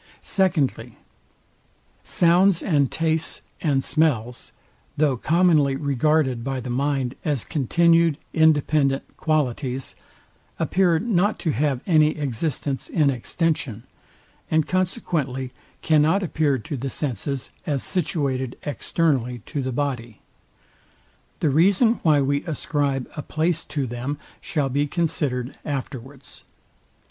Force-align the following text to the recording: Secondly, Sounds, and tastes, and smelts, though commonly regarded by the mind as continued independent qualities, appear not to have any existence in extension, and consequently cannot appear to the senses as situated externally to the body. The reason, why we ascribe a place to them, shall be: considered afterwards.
Secondly, 0.23 0.97
Sounds, 2.03 2.63
and 2.63 2.89
tastes, 2.91 3.43
and 3.61 3.83
smelts, 3.83 4.51
though 4.97 5.15
commonly 5.15 5.75
regarded 5.75 6.43
by 6.43 6.59
the 6.59 6.71
mind 6.71 7.13
as 7.23 7.45
continued 7.45 8.17
independent 8.33 9.03
qualities, 9.15 9.95
appear 10.57 10.97
not 10.97 11.37
to 11.37 11.51
have 11.51 11.83
any 11.85 12.17
existence 12.17 12.89
in 12.89 13.11
extension, 13.11 13.83
and 14.49 14.65
consequently 14.67 15.51
cannot 15.83 16.23
appear 16.23 16.57
to 16.57 16.75
the 16.75 16.89
senses 16.89 17.51
as 17.67 17.83
situated 17.83 18.57
externally 18.63 19.43
to 19.45 19.61
the 19.61 19.71
body. 19.71 20.19
The 21.41 21.51
reason, 21.51 21.99
why 22.01 22.21
we 22.23 22.43
ascribe 22.45 23.07
a 23.15 23.21
place 23.21 23.63
to 23.65 23.85
them, 23.85 24.17
shall 24.41 24.69
be: 24.69 24.87
considered 24.87 25.59
afterwards. 25.63 26.43